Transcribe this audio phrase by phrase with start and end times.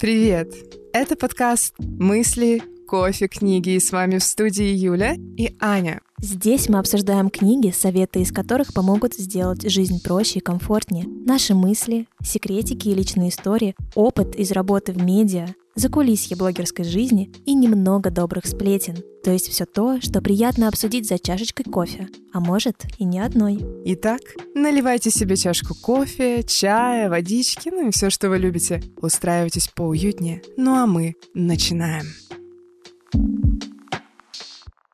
[0.00, 0.54] Привет!
[0.94, 6.00] Это подкаст «Мысли, кофе, книги» и с вами в студии Юля и Аня.
[6.22, 11.04] Здесь мы обсуждаем книги, советы из которых помогут сделать жизнь проще и комфортнее.
[11.06, 17.52] Наши мысли, секретики и личные истории, опыт из работы в медиа, закулисье блогерской жизни и
[17.52, 18.96] немного добрых сплетен.
[19.22, 23.58] То есть все то, что приятно обсудить за чашечкой кофе, а может и не одной.
[23.84, 24.20] Итак,
[24.54, 28.82] наливайте себе чашку кофе, чая, водички, ну и все, что вы любите.
[28.96, 30.42] Устраивайтесь поуютнее.
[30.56, 32.06] Ну а мы начинаем.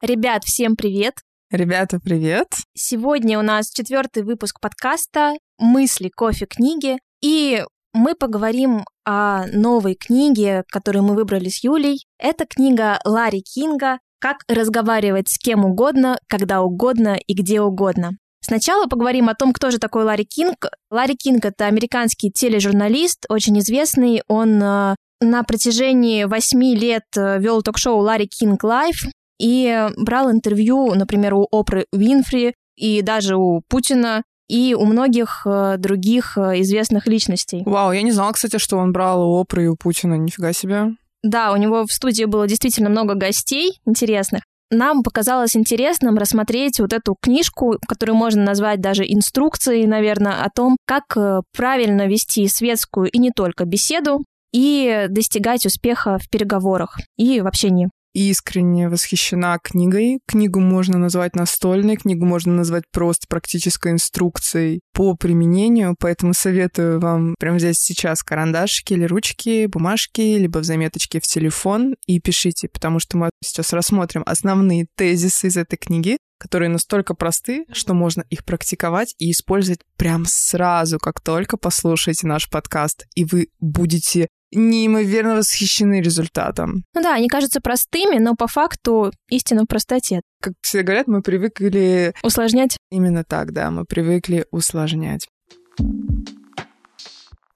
[0.03, 1.15] Ребят, всем привет!
[1.51, 2.49] Ребята, привет!
[2.75, 6.99] Сегодня у нас четвертый выпуск подкаста «Мысли, кофе, книги».
[7.23, 12.05] И мы поговорим о новой книге, которую мы выбрали с Юлей.
[12.19, 18.19] Это книга Ларри Кинга «Как разговаривать с кем угодно, когда угодно и где угодно».
[18.41, 20.67] Сначала поговорим о том, кто же такой Ларри Кинг.
[20.91, 24.23] Ларри Кинг— это американский тележурналист, очень известный.
[24.27, 29.05] Он э, на протяжении восьми лет э, вел ток-шоу Larry King Live
[29.39, 35.77] и брал интервью, например, у Опры Уинфри и даже у Путина и у многих э,
[35.79, 37.63] других известных личностей.
[37.65, 40.15] Вау, я не знала, кстати, что он брал у Опры и у Путина.
[40.15, 40.97] Нифига себе.
[41.27, 44.43] Да, у него в студии было действительно много гостей интересных.
[44.71, 50.77] Нам показалось интересным рассмотреть вот эту книжку, которую можно назвать даже инструкцией, наверное, о том,
[50.87, 57.41] как э, правильно вести светскую и не только беседу и достигать успеха в переговорах и
[57.41, 60.21] в общении искренне восхищена книгой.
[60.27, 67.35] Книгу можно назвать настольной, книгу можно назвать просто практической инструкцией по применению, поэтому советую вам
[67.39, 72.99] прямо здесь сейчас карандашики или ручки, бумажки, либо в заметочке в телефон и пишите, потому
[72.99, 78.45] что мы сейчас рассмотрим основные тезисы из этой книги, которые настолько просты, что можно их
[78.45, 86.01] практиковать и использовать прям сразу, как только послушаете наш подкаст, и вы будете неимоверно восхищены
[86.01, 86.85] результатом.
[86.95, 90.21] Ну да, они кажутся простыми, но по факту истина в простоте.
[90.41, 92.15] Как все говорят, мы привыкли...
[92.23, 92.77] Усложнять?
[92.91, 95.29] Именно так, да, мы привыкли усложнять.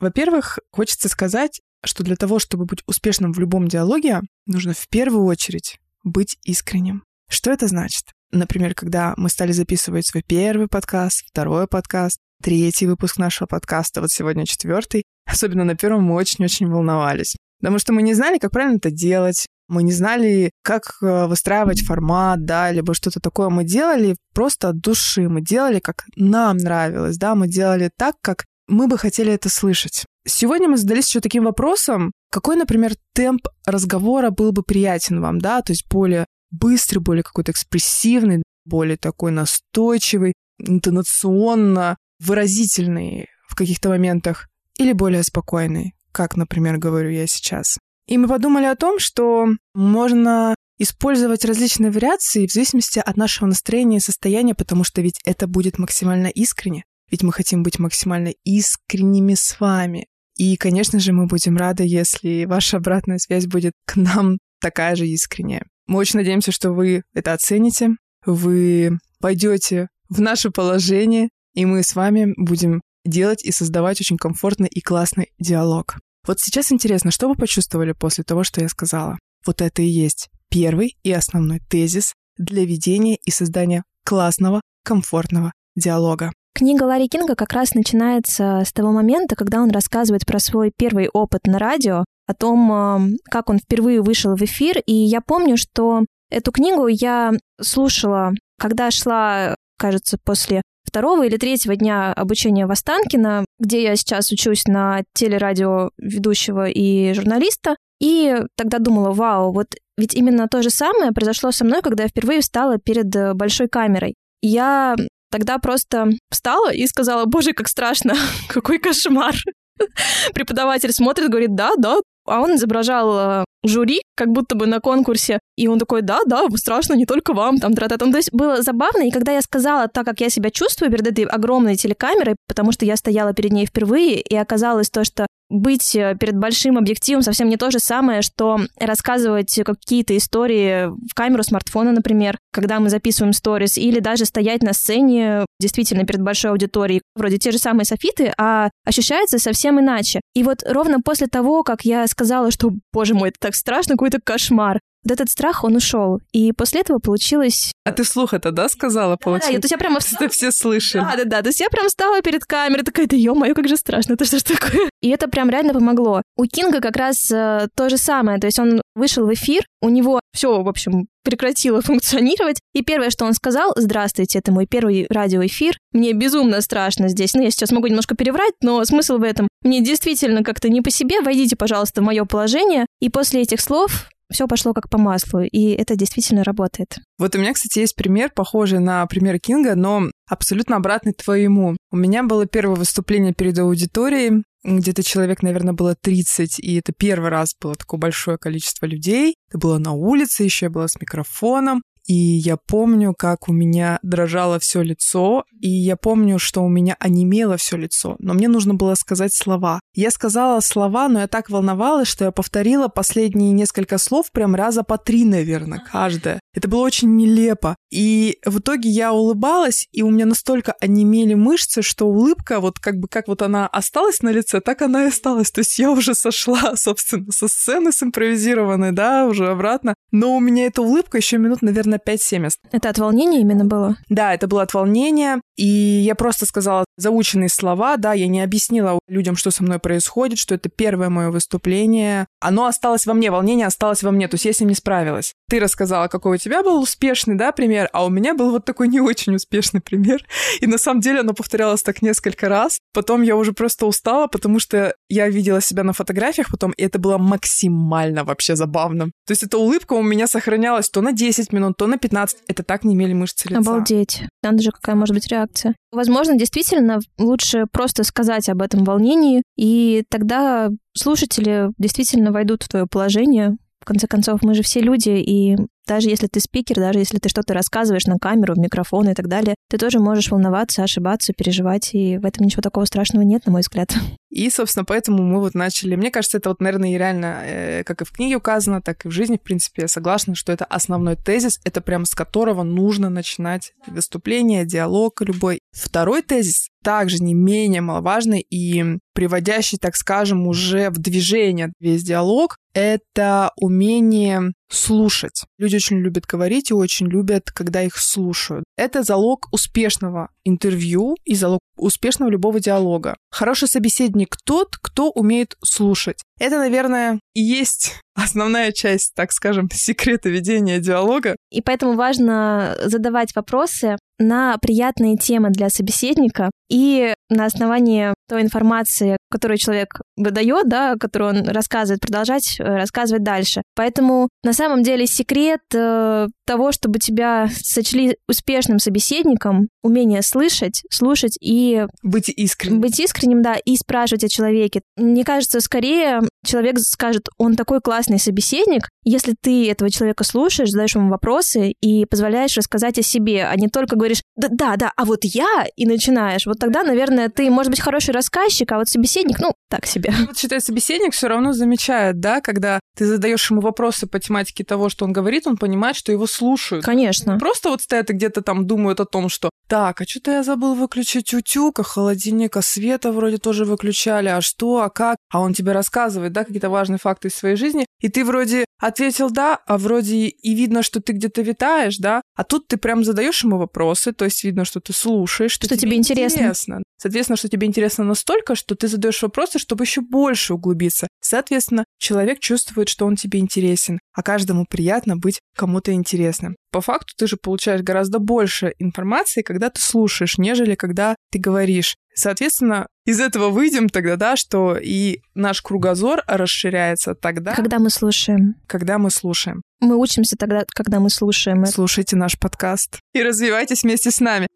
[0.00, 5.24] Во-первых, хочется сказать, что для того, чтобы быть успешным в любом диалоге, нужно в первую
[5.24, 7.04] очередь быть искренним.
[7.28, 8.06] Что это значит?
[8.32, 14.10] Например, когда мы стали записывать свой первый подкаст, второй подкаст, третий выпуск нашего подкаста, вот
[14.12, 15.02] сегодня четвертый.
[15.26, 17.36] Особенно на первом мы очень-очень волновались.
[17.60, 21.82] Потому что мы не знали, как правильно это делать, мы не знали, как э, выстраивать
[21.82, 23.48] формат, да, либо что-то такое.
[23.48, 28.44] Мы делали просто от души, мы делали, как нам нравилось, да, мы делали так, как
[28.68, 30.06] мы бы хотели это слышать.
[30.24, 35.62] Сегодня мы задались еще таким вопросом, какой, например, темп разговора был бы приятен вам, да,
[35.62, 44.48] то есть более быстрый, более какой-то экспрессивный, более такой настойчивый, интонационно выразительный в каких-то моментах
[44.78, 47.78] или более спокойный, как, например, говорю я сейчас.
[48.06, 53.98] И мы подумали о том, что можно использовать различные вариации в зависимости от нашего настроения
[53.98, 56.84] и состояния, потому что ведь это будет максимально искренне.
[57.10, 60.06] Ведь мы хотим быть максимально искренними с вами.
[60.36, 65.06] И, конечно же, мы будем рады, если ваша обратная связь будет к нам такая же
[65.06, 65.66] искренняя.
[65.90, 71.96] Мы очень надеемся, что вы это оцените, вы пойдете в наше положение, и мы с
[71.96, 75.96] вами будем делать и создавать очень комфортный и классный диалог.
[76.24, 79.18] Вот сейчас интересно, что вы почувствовали после того, что я сказала?
[79.44, 86.30] Вот это и есть первый и основной тезис для ведения и создания классного, комфортного диалога.
[86.54, 91.08] Книга Ларри Кинга как раз начинается с того момента, когда он рассказывает про свой первый
[91.08, 94.78] опыт на радио, о том, как он впервые вышел в эфир.
[94.86, 101.76] И я помню, что эту книгу я слушала, когда шла, кажется, после второго или третьего
[101.76, 107.76] дня обучения в Останкино, где я сейчас учусь на телерадио ведущего и журналиста.
[108.00, 109.68] И тогда думала, вау, вот
[109.98, 113.68] ведь именно то же самое произошло со мной, когда я впервые встала перед э, большой
[113.68, 114.14] камерой.
[114.40, 114.96] Я
[115.30, 118.14] тогда просто встала и сказала, боже, как страшно,
[118.48, 119.34] какой кошмар.
[120.34, 125.38] Преподаватель смотрит, говорит, да, да, а он изображал э, жюри, как будто бы на конкурсе,
[125.56, 128.12] и он такой, да, да, страшно не только вам, там, тра там.
[128.12, 131.24] То есть было забавно, и когда я сказала так, как я себя чувствую перед этой
[131.24, 136.16] огромной телекамерой, потому что я стояла перед ней впервые, и оказалось то, что быть э,
[136.18, 141.92] перед большим объективом совсем не то же самое, что рассказывать какие-то истории в камеру смартфона,
[141.92, 147.38] например, когда мы записываем сторис, или даже стоять на сцене действительно перед большой аудиторией, вроде
[147.38, 150.20] те же самые софиты, а ощущается совсем иначе.
[150.34, 154.20] И вот ровно после того, как я сказала, что, боже мой, это так страшно, какой-то
[154.22, 156.20] кошмар, вот этот страх, он ушел.
[156.32, 157.72] И после этого получилось...
[157.84, 159.52] А ты вслух это, да, сказала, получается?
[159.52, 159.98] Да, то есть я прямо...
[159.98, 161.02] Это все слышали.
[161.02, 161.42] Да, да, да.
[161.42, 164.38] То есть я прям встала перед камерой, такая, да ё-моё, как же страшно, это что
[164.38, 164.90] ж такое?
[165.00, 166.22] И это прям реально помогло.
[166.36, 168.38] У Кинга как раз э, то же самое.
[168.38, 172.60] То есть он вышел в эфир, у него все, в общем, прекратило функционировать.
[172.74, 175.76] И первое, что он сказал, здравствуйте, это мой первый радиоэфир.
[175.92, 177.34] Мне безумно страшно здесь.
[177.34, 179.48] Ну, я сейчас могу немножко переврать, но смысл в этом.
[179.62, 181.20] Мне действительно как-то не по себе.
[181.22, 182.86] Войдите, пожалуйста, в мое положение.
[183.00, 186.96] И после этих слов все пошло как по маслу, и это действительно работает.
[187.18, 191.76] Вот у меня, кстати, есть пример, похожий на пример Кинга, но абсолютно обратный твоему.
[191.90, 197.30] У меня было первое выступление перед аудиторией, где-то человек, наверное, было 30, и это первый
[197.30, 199.36] раз было такое большое количество людей.
[199.48, 201.82] Это было на улице, еще я была с микрофоном.
[202.10, 206.96] И я помню, как у меня дрожало все лицо, и я помню, что у меня
[206.98, 209.78] онемело все лицо, но мне нужно было сказать слова.
[209.94, 214.82] Я сказала слова, но я так волновалась, что я повторила последние несколько слов прям раза
[214.82, 216.40] по три, наверное, каждое.
[216.52, 217.76] Это было очень нелепо.
[217.92, 222.96] И в итоге я улыбалась, и у меня настолько онемели мышцы, что улыбка, вот как
[222.96, 225.52] бы как вот она осталась на лице, так она и осталась.
[225.52, 229.94] То есть я уже сошла, собственно, со сцены с импровизированной, да, уже обратно.
[230.10, 232.50] Но у меня эта улыбка еще минут, наверное, 5-7.
[232.72, 233.96] Это от волнения именно было?
[234.08, 235.40] Да, это было от волнения.
[235.56, 240.38] И я просто сказала заученные слова, да, я не объяснила людям, что со мной происходит,
[240.38, 242.26] что это первое мое выступление.
[242.40, 245.34] Оно осталось во мне, волнение осталось во мне, то есть я с ним не справилась.
[245.50, 248.88] Ты рассказала, какой у тебя был успешный, да, пример, а у меня был вот такой
[248.88, 250.24] не очень успешный пример.
[250.60, 252.78] И на самом деле оно повторялось так несколько раз.
[252.94, 256.98] Потом я уже просто устала, потому что я видела себя на фотографиях потом, и это
[256.98, 259.06] было максимально вообще забавно.
[259.26, 262.40] То есть эта улыбка у меня сохранялась то на 10 минут, то на 15.
[262.46, 263.58] Это так не имели мышцы лица.
[263.58, 264.24] Обалдеть.
[264.42, 265.74] Надо же, какая может быть реакция.
[265.92, 272.86] Возможно, действительно лучше просто сказать об этом волнении, и тогда слушатели действительно войдут в твое
[272.86, 275.56] положение, в конце концов, мы же все люди, и
[275.86, 279.26] даже если ты спикер, даже если ты что-то рассказываешь на камеру, в микрофон и так
[279.26, 283.52] далее, ты тоже можешь волноваться, ошибаться, переживать, и в этом ничего такого страшного нет, на
[283.52, 283.92] мой взгляд.
[284.30, 285.96] И, собственно, поэтому мы вот начали.
[285.96, 289.10] Мне кажется, это вот, наверное, реально, э, как и в книге указано, так и в
[289.10, 293.72] жизни, в принципе, я согласна, что это основной тезис, это прямо с которого нужно начинать
[293.88, 295.58] выступление, диалог любой.
[295.80, 302.58] Второй тезис также не менее маловажный и приводящий, так скажем, уже в движение весь диалог,
[302.74, 305.44] это умение слушать.
[305.58, 308.64] Люди очень любят говорить и очень любят, когда их слушают.
[308.76, 313.16] Это залог успешного интервью и залог успешного любого диалога.
[313.30, 316.22] Хороший собеседник тот, кто умеет слушать.
[316.38, 321.36] Это, наверное, и есть основная часть, так скажем, секрета ведения диалога.
[321.50, 329.16] И поэтому важно задавать вопросы на приятные темы для собеседника и на основании той информации,
[329.30, 333.62] которую человек выдает, да, которую он рассказывает, продолжать э, рассказывать дальше.
[333.74, 341.38] Поэтому на самом деле секрет э, того, чтобы тебя сочли успешным собеседником, умение слышать, слушать
[341.40, 341.86] и...
[342.02, 342.80] Быть искренним.
[342.80, 344.82] Быть искренним, да, и спрашивать о человеке.
[344.96, 350.94] Мне кажется, скорее человек скажет, он такой классный собеседник, если ты этого человека слушаешь, задаешь
[350.94, 355.04] ему вопросы и позволяешь рассказать о себе, а не только говоришь, да, да, да, а
[355.04, 356.46] вот я, и начинаешь.
[356.46, 360.12] Вот тогда, наверное, ты, может быть, хороший рассказчик, а вот собеседник, ну, так себе.
[360.26, 364.88] Вот считай, собеседник все равно замечает, да, когда ты задаешь ему вопросы по тематике того,
[364.88, 366.84] что он говорит, он понимает, что его слушают.
[366.84, 367.38] Конечно.
[367.38, 370.74] Просто вот стоят и где-то там думают о том, что так, а что-то я забыл
[370.74, 375.16] выключить утюг, а холодильник, а света вроде тоже выключали, а что, а как?
[375.30, 379.30] А он тебе рассказывает, да, какие-то важные факты из своей жизни, и ты вроде ответил
[379.30, 383.44] да, а вроде и видно, что ты где-то витаешь, да, а тут ты прям задаешь
[383.44, 386.38] ему вопросы, то есть видно, что ты слушаешь, что, что тебе, тебе интересно.
[386.38, 386.82] интересно.
[387.00, 391.08] Соответственно, что тебе интересно настолько, что ты задаешь вопросы, чтобы еще больше углубиться.
[391.22, 396.56] Соответственно, человек чувствует, что он тебе интересен, а каждому приятно быть кому-то интересным.
[396.70, 401.94] По факту ты же получаешь гораздо больше информации, когда ты слушаешь, нежели когда ты говоришь.
[402.14, 407.54] Соответственно, из этого выйдем тогда, да, что и наш кругозор расширяется тогда...
[407.54, 408.56] Когда мы слушаем.
[408.66, 409.62] Когда мы слушаем.
[409.80, 411.64] Мы учимся тогда, когда мы слушаем.
[411.64, 414.48] Слушайте наш подкаст и развивайтесь вместе с нами.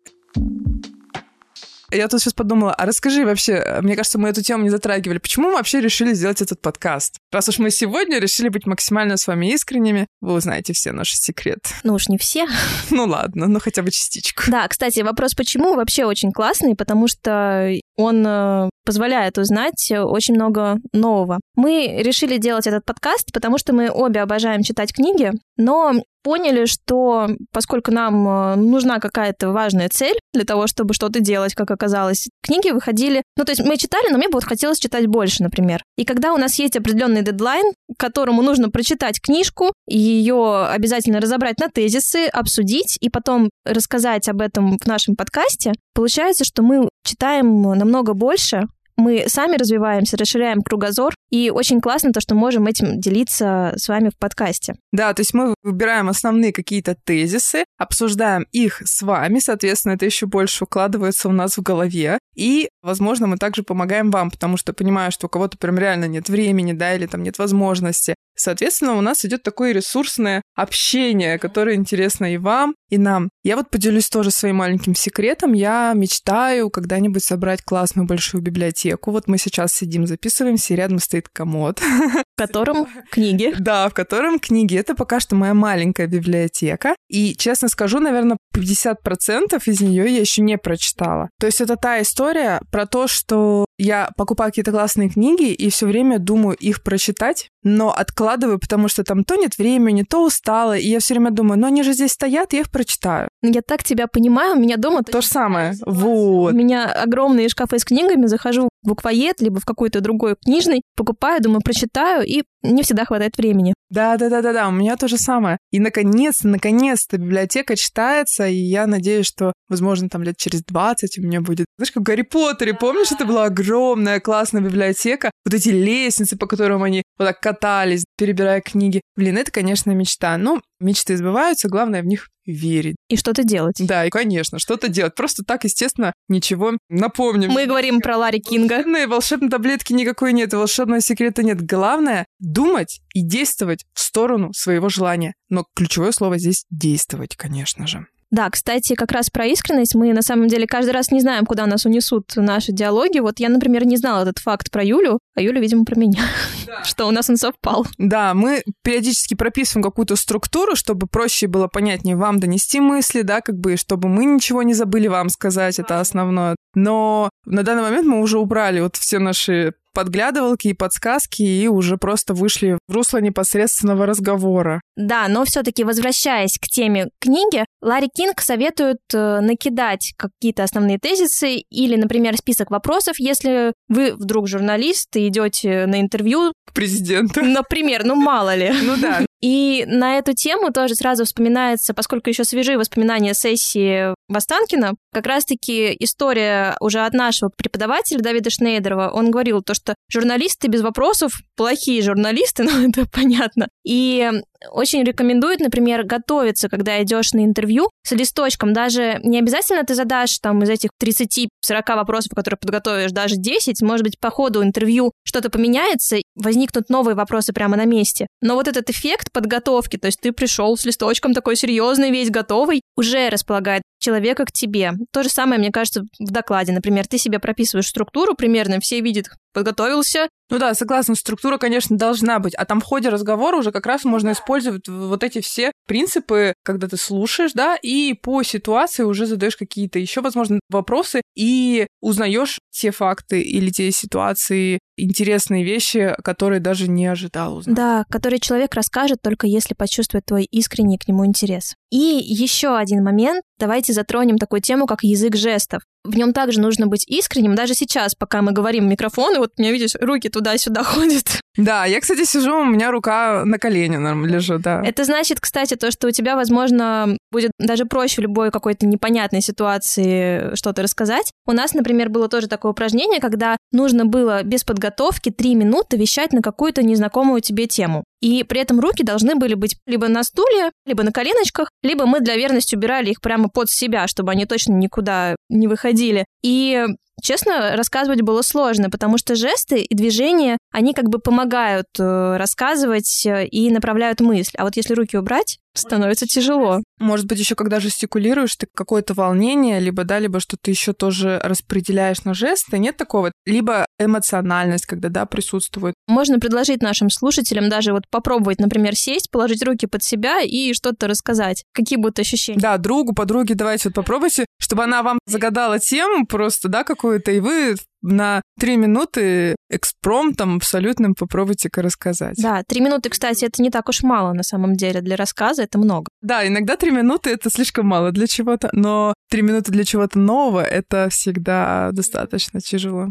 [1.95, 5.49] Я тут сейчас подумала, а расскажи вообще, мне кажется, мы эту тему не затрагивали, почему
[5.49, 7.19] мы вообще решили сделать этот подкаст?
[7.31, 11.71] Раз уж мы сегодня решили быть максимально с вами искренними, вы узнаете все наши секреты.
[11.85, 12.47] Ну уж не все.
[12.91, 14.45] Ну ладно, ну хотя бы частичку.
[14.49, 20.79] Да, кстати, вопрос почему вообще очень классный, потому что он э, позволяет узнать очень много
[20.93, 21.41] нового.
[21.57, 27.29] Мы решили делать этот подкаст, потому что мы обе обожаем читать книги, но поняли, что
[27.53, 32.71] поскольку нам э, нужна какая-то важная цель для того, чтобы что-то делать, как оказалось, книги
[32.71, 33.23] выходили...
[33.37, 35.83] Ну, то есть мы читали, но мне бы вот хотелось читать больше, например.
[35.97, 41.69] И когда у нас есть определенный дедлайн, которому нужно прочитать книжку, ее обязательно разобрать на
[41.69, 48.15] тезисы, обсудить и потом рассказать об этом в нашем подкасте, получается, что мы читаем намного
[48.15, 48.63] больше,
[48.97, 54.11] мы сами развиваемся, расширяем кругозор, и очень классно то, что можем этим делиться с вами
[54.11, 54.77] в подкасте.
[54.93, 60.27] Да, то есть мы выбираем основные какие-то тезисы, обсуждаем их с вами, соответственно, это еще
[60.27, 65.11] больше укладывается у нас в голове, и, возможно, мы также помогаем вам, потому что понимаю,
[65.11, 68.15] что у кого-то прям реально нет времени, да, или там нет возможности.
[68.37, 73.29] Соответственно, у нас идет такое ресурсное общение, которое интересно и вам, и нам.
[73.45, 75.53] Я вот поделюсь тоже своим маленьким секретом.
[75.53, 79.13] Я мечтаю когда-нибудь собрать классную большую библиотеку.
[79.13, 81.81] Вот мы сейчас сидим, записываемся, и рядом стоит комод.
[81.81, 83.55] В котором книги.
[83.65, 84.77] Да, в котором книги.
[84.77, 86.95] Это пока что моя маленькая библиотека.
[87.09, 91.31] И, честно скажу, наверное, 50% из нее я еще не прочитала.
[91.41, 95.87] То есть это та история про то, что я покупаю какие-то классные книги и все
[95.87, 100.87] время думаю их прочитать, но откладываю, потому что там то нет времени, то устала, и
[100.87, 103.29] я все время думаю, ну они же здесь стоят, я их прочитаю.
[103.43, 105.75] Я так тебя понимаю, у меня дома то же самое.
[105.85, 106.53] Вот.
[106.53, 111.43] У меня огромные шкафы с книгами, захожу в буквоед, либо в какой-то другой книжный, покупаю,
[111.43, 113.75] думаю, прочитаю, и не всегда хватает времени.
[113.91, 115.59] Да, да, да, да, да, у меня то же самое.
[115.71, 121.23] И наконец-то, наконец-то библиотека читается, и я надеюсь, что, возможно, там лет через 20 у
[121.23, 125.69] меня будет, знаешь, как в Гарри Поттере, помнишь, это была огромная классная библиотека, вот эти
[125.69, 129.01] лестницы, по которым они вот так катались, перебирая книги.
[129.17, 130.37] Блин, это, конечно, мечта.
[130.39, 132.97] Ну, мечты сбываются, главное в них верить.
[133.09, 133.77] И что-то делать.
[133.79, 135.15] Да, и, конечно, что-то делать.
[135.15, 136.73] Просто так, естественно, ничего.
[136.89, 137.51] Напомним.
[137.51, 138.75] Мы говорим про Ларри Кинга.
[138.75, 141.63] Волшебной, волшебной таблетки никакой нет, волшебного секрета нет.
[141.63, 145.35] Главное— думать и действовать в сторону своего желания.
[145.49, 148.07] Но ключевое слово здесь— действовать, конечно же.
[148.35, 151.67] Да, кстати, как раз про искренность мы на самом деле каждый раз не знаем, куда
[151.67, 153.21] нас унесут наши диалоги.
[153.21, 156.19] Вот я, например, не знала этот факт про Юлю, а Юля, видимо, про меня,
[156.67, 156.83] да.
[156.85, 157.87] что у нас он совпал.
[157.97, 163.57] Да, мы периодически прописываем какую-то структуру, чтобы проще было понятнее вам донести мысли, да, как
[163.57, 166.57] бы, чтобы мы ничего не забыли вам сказать, это основное.
[166.75, 171.97] Но на данный момент мы уже убрали вот все наши подглядывалки и подсказки и уже
[171.97, 174.81] просто вышли в русло непосредственного разговора.
[174.97, 181.57] Да, но все-таки возвращаясь к теме книги, Ларри Кинг советует э, накидать какие-то основные тезисы
[181.71, 187.43] или, например, список вопросов, если вы вдруг журналист и идете на интервью к президенту.
[187.43, 188.73] Например, ну мало ли.
[188.83, 189.25] Ну да.
[189.41, 195.95] И на эту тему тоже сразу вспоминается, поскольку еще свежие воспоминания сессии Востанкина, как раз-таки
[196.01, 199.11] история уже от нашего преподавателя Давида Шнейдерова.
[199.11, 203.69] Он говорил то, что журналисты без вопросов плохие журналисты, ну это понятно.
[203.85, 204.31] И
[204.71, 208.73] очень рекомендуют, например, готовиться, когда идешь на интервью с листочком.
[208.73, 211.49] Даже не обязательно ты задашь там из этих 30-40
[211.89, 213.83] вопросов, которые подготовишь, даже 10.
[213.83, 218.27] Может быть, по ходу интервью что-то поменяется, возникнут новые вопросы прямо на месте.
[218.41, 222.81] Но вот этот эффект подготовки, то есть ты пришел с листочком такой серьезный, весь готовый,
[222.97, 224.93] уже располагает человека к тебе.
[225.13, 226.73] То же самое, мне кажется, в докладе.
[226.73, 230.29] Например, ты себе прописываешь структуру примерно, все видят, подготовился.
[230.51, 232.55] Ну да, согласна, структура, конечно, должна быть.
[232.55, 236.89] А там в ходе разговора уже как раз можно использовать вот эти все принципы, когда
[236.89, 242.91] ты слушаешь, да, и по ситуации уже задаешь какие-то еще, возможно, вопросы и узнаешь те
[242.91, 247.77] факты или те ситуации, интересные вещи, которые даже не ожидал узнать.
[247.77, 251.75] Да, которые человек расскажет только если почувствует твой искренний к нему интерес.
[251.91, 253.43] И еще один момент.
[253.59, 255.83] Давайте затронем такую тему, как язык жестов.
[256.05, 257.55] В нем также нужно быть искренним.
[257.55, 261.41] Даже сейчас, пока мы говорим в микрофон, и вот мне, видишь, руки туда-сюда ходят.
[261.57, 264.83] Да, я, кстати, сижу, у меня рука на колене лежит, да.
[264.85, 269.41] Это значит, кстати, то, что у тебя, возможно, будет даже проще в любой какой-то непонятной
[269.41, 271.31] ситуации что-то рассказать.
[271.47, 276.33] У нас, например, было тоже такое упражнение, когда нужно было без подготовки три минуты вещать
[276.33, 278.05] на какую-то незнакомую тебе тему.
[278.21, 282.21] И при этом руки должны были быть либо на стуле, либо на коленочках, либо мы
[282.21, 286.25] для верности убирали их прямо под себя, чтобы они точно никуда не выходили.
[286.43, 286.87] И
[287.23, 293.25] Честно, рассказывать было сложно, потому что жесты и движения, они как бы помогают э, рассказывать
[293.25, 294.55] э, и направляют мысль.
[294.59, 296.83] А вот если руки убрать, становится тяжело.
[296.99, 301.41] Может быть, еще когда жестикулируешь, ты какое-то волнение, либо да, либо что ты еще тоже
[301.43, 302.79] распределяешь на жесты.
[302.79, 303.33] Нет такого?
[303.47, 305.95] Либо эмоциональность, когда да, присутствует.
[306.07, 311.09] Можно предложить нашим слушателям даже вот попробовать, например, сесть, положить руки под себя и что-то
[311.09, 311.65] рассказать.
[311.73, 312.61] Какие будут ощущения?
[312.61, 317.41] Да, другу, подруге давайте вот попробуйте, чтобы она вам загадала тему просто, да, какую-то, и
[317.41, 322.37] вы на три минуты экспромтом абсолютным попробуйте-ка рассказать.
[322.41, 325.01] Да, три минуты, кстати, это не так уж мало на самом деле.
[325.01, 326.09] Для рассказа это много.
[326.21, 330.63] Да, иногда три минуты это слишком мало для чего-то, но три минуты для чего-то нового
[330.63, 333.09] это всегда достаточно тяжело.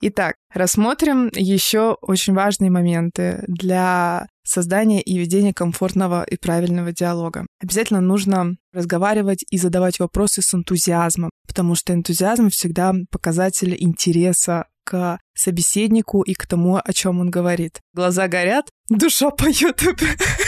[0.00, 7.46] Итак, рассмотрим еще очень важные моменты для создания и ведения комфортного и правильного диалога.
[7.60, 15.18] Обязательно нужно разговаривать и задавать вопросы с энтузиазмом, потому что энтузиазм всегда показатель интереса к
[15.34, 17.80] собеседнику и к тому, о чем он говорит.
[17.92, 19.82] Глаза горят, душа поет.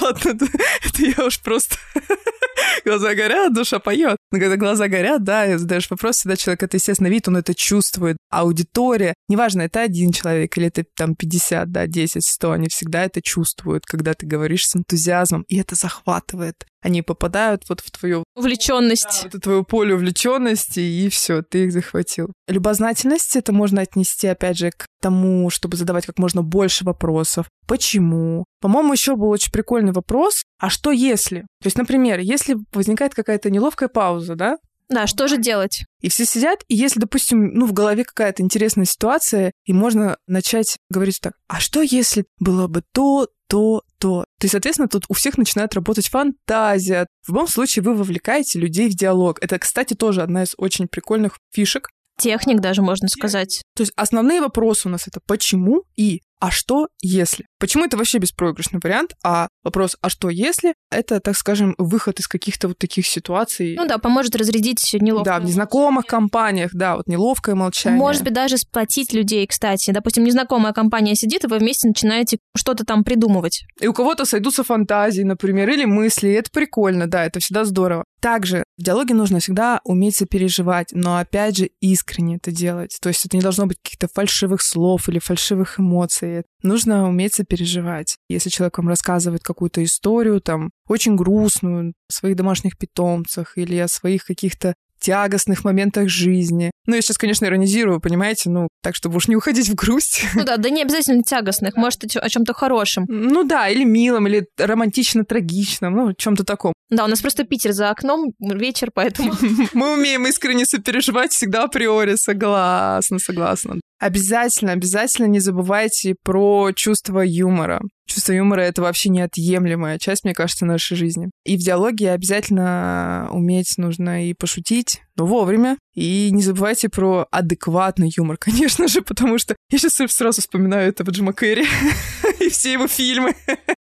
[0.00, 0.30] Ладно,
[0.84, 1.76] это я уж просто
[2.84, 4.16] глаза горят, душа поет.
[4.30, 8.16] Но когда глаза горят, да, задаешь вопрос, всегда человек это, естественно, видит, он это чувствует.
[8.30, 13.22] Аудитория, неважно, это один человек или это там 50, да, 10, 100, они всегда это
[13.22, 19.24] чувствуют, когда ты говоришь с энтузиазмом, и это захватывает они попадают вот в твою увлеченность,
[19.24, 22.32] да, вот твое поле увлеченности, и все, ты их захватил.
[22.48, 27.46] Любознательность это можно отнести, опять же, к тому, чтобы задавать как можно больше вопросов.
[27.66, 28.44] Почему?
[28.60, 30.44] По-моему, еще был очень прикольный вопрос.
[30.58, 31.40] А что если?
[31.60, 34.58] То есть, например, если возникает какая-то неловкая пауза, да?
[34.90, 35.84] Да, что же делать?
[36.00, 40.78] И все сидят, и если, допустим, ну, в голове какая-то интересная ситуация, и можно начать
[40.90, 44.24] говорить так, а что если было бы то, то, то.
[44.38, 47.06] То есть, соответственно, тут у всех начинает работать фантазия.
[47.22, 49.38] В любом случае вы вовлекаете людей в диалог.
[49.40, 51.88] Это, кстати, тоже одна из очень прикольных фишек.
[52.18, 53.62] Техник даже, можно сказать.
[53.74, 57.46] То есть основные вопросы у нас это почему и а что если?
[57.58, 59.12] Почему это вообще беспроигрышный вариант?
[59.22, 63.76] А вопрос «а что если?»— это, так скажем, выход из каких-то вот таких ситуаций.
[63.76, 67.98] Ну да, поможет разрядить неловкое Да, в незнакомых компаниях, да, вот неловкое молчание.
[67.98, 69.90] Может быть, даже сплотить людей, кстати.
[69.90, 73.64] Допустим, незнакомая компания сидит, и вы вместе начинаете что-то там придумывать.
[73.78, 78.04] И у кого-то сойдутся фантазии, например, или мысли, и это прикольно, да, это всегда здорово.
[78.20, 82.96] Также в диалоге нужно всегда уметь сопереживать, но опять же искренне это делать.
[83.00, 86.29] То есть это не должно быть каких-то фальшивых слов или фальшивых эмоций.
[86.62, 88.16] Нужно уметь сопереживать.
[88.28, 93.88] Если человек вам рассказывает какую-то историю, там, очень грустную, о своих домашних питомцах или о
[93.88, 96.70] своих каких-то тягостных моментах жизни.
[96.86, 100.24] Ну, я сейчас, конечно, иронизирую, понимаете, ну, так, чтобы уж не уходить в грусть.
[100.34, 103.06] Ну да, да не обязательно тягостных, может, о чем-то хорошем.
[103.08, 106.72] Ну да, или милом, или романтично-трагичном, ну, чем-то таком.
[106.90, 109.32] Да, у нас просто Питер за окном, вечер, поэтому...
[109.72, 113.80] Мы умеем искренне сопереживать всегда априори, согласна, согласна.
[114.00, 117.82] Обязательно, обязательно не забывайте про чувство юмора.
[118.06, 121.30] Чувство юмора— это вообще неотъемлемая часть, мне кажется, нашей жизни.
[121.44, 125.76] И в диалоге обязательно уметь нужно и пошутить, но вовремя.
[125.94, 131.10] И не забывайте про адекватный юмор, конечно же, потому что я сейчас сразу вспоминаю этого
[131.10, 131.66] Джима Керри
[132.46, 133.34] и все его фильмы.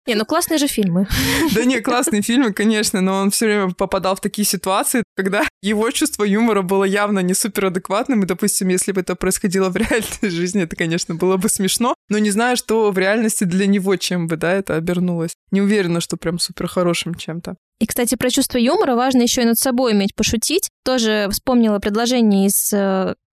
[0.06, 1.08] Не, ну классные же фильмы.
[1.54, 5.90] Да не, классные фильмы, конечно, но он все время попадал в такие ситуации, когда его
[5.92, 10.64] чувство юмора было явно не суперадекватным, и, допустим, если бы это происходило в реальной жизни,
[10.64, 14.38] это, конечно, было бы смешно, но не знаю, что в реальности для него чем бы,
[14.38, 15.34] да, это обернулось.
[15.52, 17.56] Не уверена, что прям супер хорошим чем-то.
[17.80, 20.70] И, кстати, про чувство юмора важно еще и над собой уметь пошутить.
[20.84, 22.74] Тоже вспомнила предложение из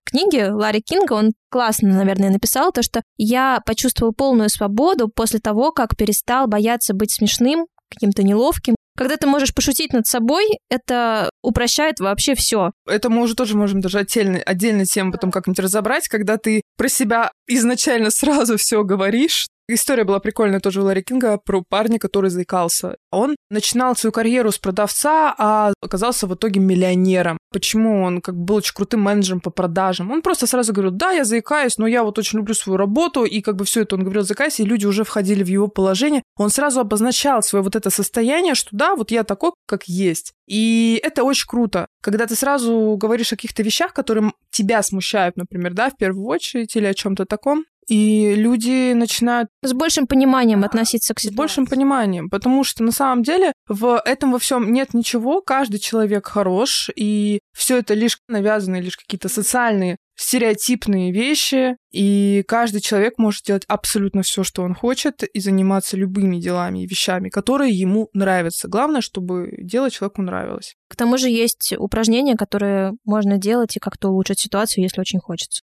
[0.04, 5.72] книги Ларри Кинга, он классно, наверное, написал то, что я почувствовал полную свободу после того,
[5.72, 8.74] как перестал бояться быть смешным, каким-то неловким.
[8.96, 12.70] Когда ты можешь пошутить над собой, это упрощает вообще все.
[12.86, 16.88] Это мы уже тоже можем даже отдельно, отдельно тему потом как-нибудь разобрать, когда ты про
[16.88, 22.29] себя изначально сразу все говоришь, История была прикольная тоже у Ларри Кинга про парня, который
[22.29, 22.96] заикался.
[23.11, 27.38] Он начинал свою карьеру с продавца, а оказался в итоге миллионером.
[27.50, 30.11] Почему он как бы был очень крутым менеджером по продажам?
[30.11, 33.40] Он просто сразу говорил, да, я заикаюсь, но я вот очень люблю свою работу, и
[33.40, 36.22] как бы все это он говорил заикаясь, и люди уже входили в его положение.
[36.37, 40.35] Он сразу обозначал свое вот это состояние, что да, вот я такой, как есть.
[40.46, 45.72] И это очень круто, когда ты сразу говоришь о каких-то вещах, которые тебя смущают, например,
[45.72, 49.48] да, в первую очередь, или о чем-то таком, и люди начинают...
[49.62, 51.34] С большим пониманием относиться к ситуации.
[51.34, 55.78] С большим пониманием, потому что на самом деле в этом во всем нет ничего, каждый
[55.78, 63.14] человек хорош, и все это лишь навязанные, лишь какие-то социальные стереотипные вещи, и каждый человек
[63.18, 68.10] может делать абсолютно все, что он хочет, и заниматься любыми делами и вещами, которые ему
[68.12, 68.68] нравятся.
[68.68, 70.76] Главное, чтобы дело человеку нравилось.
[70.88, 75.62] К тому же есть упражнения, которые можно делать и как-то улучшить ситуацию, если очень хочется.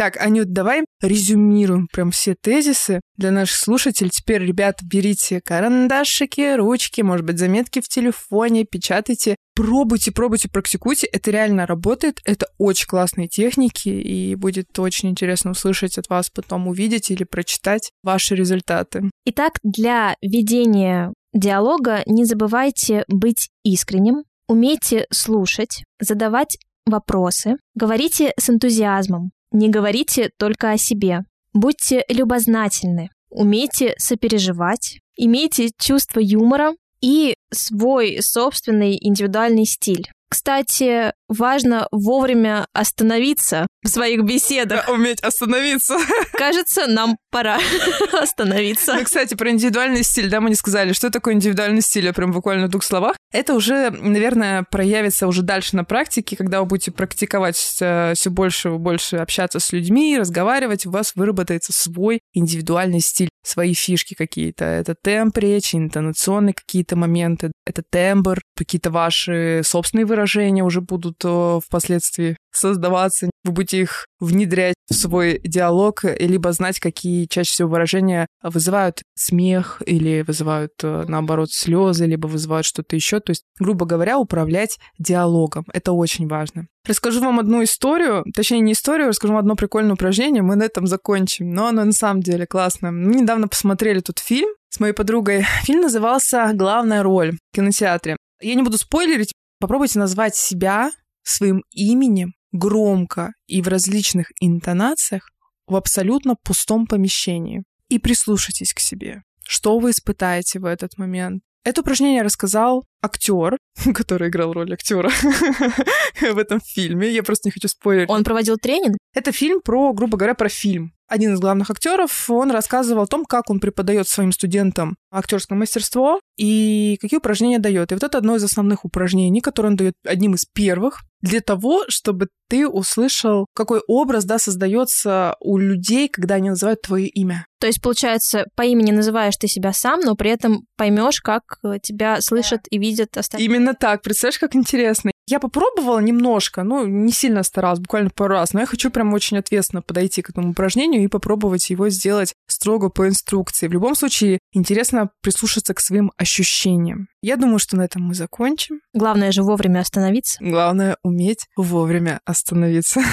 [0.00, 4.08] Так, Анют, давай резюмируем прям все тезисы для наших слушателей.
[4.08, 9.36] Теперь, ребята, берите карандашики, ручки, может быть, заметки в телефоне, печатайте.
[9.54, 11.06] Пробуйте, пробуйте, практикуйте.
[11.06, 12.22] Это реально работает.
[12.24, 17.90] Это очень классные техники, и будет очень интересно услышать от вас потом увидеть или прочитать
[18.02, 19.02] ваши результаты.
[19.26, 29.32] Итак, для ведения диалога не забывайте быть искренним, умейте слушать, задавать вопросы, говорите с энтузиазмом,
[29.52, 31.20] не говорите только о себе,
[31.52, 40.08] будьте любознательны, умейте сопереживать, имейте чувство юмора и свой собственный индивидуальный стиль.
[40.28, 44.88] Кстати, важно вовремя остановиться в своих беседах.
[44.92, 45.96] Уметь остановиться.
[46.32, 47.58] Кажется, нам пора
[48.12, 48.94] остановиться.
[48.94, 52.32] Ну, кстати, про индивидуальный стиль, да, мы не сказали, что такое индивидуальный стиль, я прям
[52.32, 53.16] буквально в двух словах.
[53.32, 58.72] Это уже, наверное, проявится уже дальше на практике, когда вы будете практиковать все больше и
[58.72, 64.64] больше общаться с людьми, разговаривать, у вас выработается свой индивидуальный стиль, свои фишки какие-то.
[64.64, 71.60] Это темп речи, интонационные какие-то моменты, это тембр, какие-то ваши собственные выражения уже будут э,
[71.64, 73.30] впоследствии создаваться.
[73.44, 79.82] Вы будете их внедрять в свой диалог, либо знать, какие чаще всего выражения вызывают смех
[79.86, 83.20] или вызывают, э, наоборот, слезы, либо вызывают что-то еще.
[83.20, 85.64] То есть, грубо говоря, управлять диалогом.
[85.72, 86.66] Это очень важно.
[86.86, 90.86] Расскажу вам одну историю, точнее не историю, расскажу вам одно прикольное упражнение, мы на этом
[90.86, 92.90] закончим, но оно на самом деле классное.
[92.90, 95.44] Мы недавно посмотрели тут фильм с моей подругой.
[95.62, 98.16] Фильм назывался «Главная роль» в кинотеатре.
[98.40, 100.90] Я не буду спойлерить, попробуйте назвать себя
[101.22, 105.30] своим именем громко и в различных интонациях
[105.66, 107.62] в абсолютно пустом помещении.
[107.88, 109.22] И прислушайтесь к себе.
[109.44, 111.42] Что вы испытаете в этот момент?
[111.62, 113.58] Это упражнение рассказал актер,
[113.94, 115.10] который играл роль актера
[116.20, 117.10] в этом фильме.
[117.10, 118.08] Я просто не хочу спойлерить.
[118.08, 118.96] Он проводил тренинг?
[119.14, 120.92] Это фильм про, грубо говоря, про фильм.
[121.06, 126.20] Один из главных актеров, он рассказывал о том, как он преподает своим студентам актерское мастерство
[126.36, 127.90] и какие упражнения дает.
[127.90, 131.84] И вот это одно из основных упражнений, которое он дает одним из первых для того,
[131.88, 137.46] чтобы ты услышал, какой образ да, создается у людей, когда они называют твое имя.
[137.60, 141.42] То есть, получается, по имени называешь ты себя сам, но при этом поймешь, как
[141.82, 143.46] тебя слышат и видят остальные.
[143.46, 144.02] Именно так.
[144.02, 145.12] Представляешь, как интересно.
[145.30, 149.38] Я попробовала немножко, ну, не сильно старалась, буквально пару раз, но я хочу прям очень
[149.38, 153.68] ответственно подойти к этому упражнению и попробовать его сделать строго по инструкции.
[153.68, 157.06] В любом случае, интересно прислушаться к своим ощущениям.
[157.22, 158.80] Я думаю, что на этом мы закончим.
[158.92, 160.36] Главное же вовремя остановиться.
[160.40, 163.00] Главное уметь вовремя остановиться.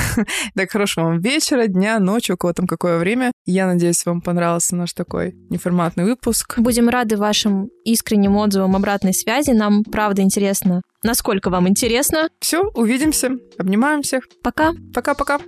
[0.56, 3.32] Так, хорошего вам вечера, дня, ночи, у кого там какое время.
[3.46, 6.58] Я надеюсь, вам понравился наш такой неформатный выпуск.
[6.58, 9.52] Будем рады вашим искренним отзывам обратной связи.
[9.52, 12.30] Нам правда интересно Насколько вам интересно?
[12.40, 13.32] Все, увидимся.
[13.58, 14.28] Обнимаем всех.
[14.42, 14.74] Пока.
[14.94, 15.40] Пока-пока.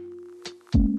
[0.72, 0.99] thank you